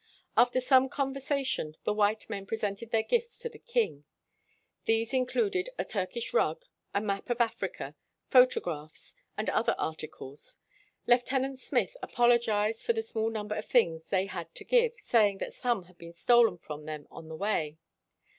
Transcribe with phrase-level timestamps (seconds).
[0.35, 4.03] After some conversation, the white men presented their gifts to the king.
[4.85, 7.95] These in cluded a Turkish rug, a map of Africa,
[8.27, 10.57] photographs, and other articles.
[11.05, 15.37] Lieuten ant Smith apologized for the small number of things they had to give, saying
[15.37, 17.77] that some had been stolen from them on the way.